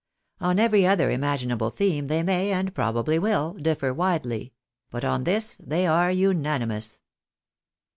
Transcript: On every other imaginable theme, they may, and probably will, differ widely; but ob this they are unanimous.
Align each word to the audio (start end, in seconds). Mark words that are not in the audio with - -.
On 0.39 0.57
every 0.57 0.83
other 0.87 1.11
imaginable 1.11 1.69
theme, 1.69 2.07
they 2.07 2.23
may, 2.23 2.51
and 2.53 2.73
probably 2.73 3.19
will, 3.19 3.53
differ 3.53 3.93
widely; 3.93 4.51
but 4.89 5.05
ob 5.05 5.25
this 5.25 5.57
they 5.57 5.85
are 5.85 6.09
unanimous. 6.09 7.01